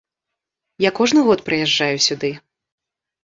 Я 0.87 0.91
кожны 0.99 1.19
год 1.27 1.43
прыязджаю 1.49 1.97
сюды. 2.07 2.31